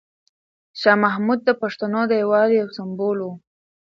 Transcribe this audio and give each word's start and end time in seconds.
شاه 0.79 0.97
محمود 1.03 1.39
د 1.43 1.49
پښتنو 1.61 2.01
د 2.07 2.11
یووالي 2.21 2.55
یو 2.61 2.69
سمبول 2.77 3.17
و. 3.21 3.27